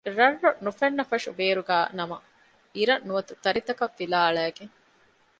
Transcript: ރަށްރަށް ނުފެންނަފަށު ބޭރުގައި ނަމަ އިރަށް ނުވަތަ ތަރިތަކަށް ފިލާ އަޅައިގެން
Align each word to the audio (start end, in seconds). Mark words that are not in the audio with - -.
ރަށްރަށް 0.17 0.61
ނުފެންނަފަށު 0.65 1.29
ބޭރުގައި 1.37 1.87
ނަމަ 1.97 2.17
އިރަށް 2.75 3.05
ނުވަތަ 3.07 3.33
ތަރިތަކަށް 3.43 3.95
ފިލާ 3.97 4.17
އަޅައިގެން 4.25 4.73